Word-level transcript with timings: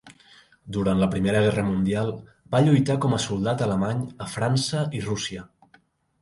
Durant 0.77 1.01
la 1.01 1.09
Primera 1.15 1.43
Guerra 1.47 1.65
Mundial 1.67 2.09
va 2.55 2.61
lluitar 2.69 2.95
com 3.05 3.13
a 3.13 3.21
soldat 3.27 3.63
alemany 3.67 4.01
a 4.27 4.31
França 4.37 4.83
i 5.01 5.05
Rússia. 5.11 5.47